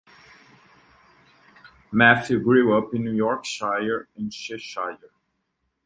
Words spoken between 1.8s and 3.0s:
Matthews grew up